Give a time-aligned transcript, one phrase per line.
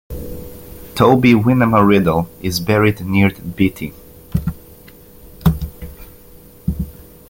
[0.95, 3.93] Toby "Winema" Riddle is buried near Beatty.